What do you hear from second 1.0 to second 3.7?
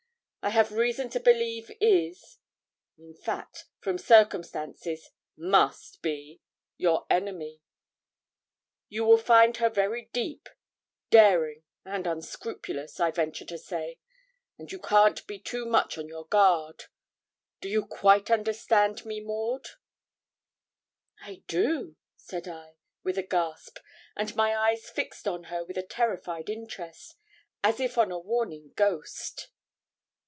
to believe is in fact,